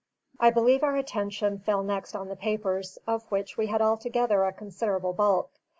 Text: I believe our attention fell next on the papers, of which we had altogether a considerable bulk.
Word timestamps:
I 0.39 0.49
believe 0.49 0.81
our 0.81 0.95
attention 0.97 1.59
fell 1.59 1.83
next 1.83 2.15
on 2.15 2.27
the 2.27 2.35
papers, 2.35 2.97
of 3.05 3.29
which 3.31 3.55
we 3.55 3.67
had 3.67 3.83
altogether 3.83 4.43
a 4.45 4.51
considerable 4.51 5.13
bulk. 5.13 5.51